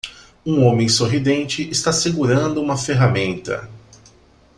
Um 0.43 0.63
homem 0.65 0.89
sorridente 0.89 1.69
está 1.69 1.93
segurando 1.93 2.59
uma 2.59 2.75
ferramenta. 2.75 3.69